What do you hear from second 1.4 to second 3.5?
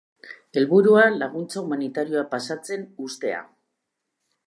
humanitarioa pasatzen uztea.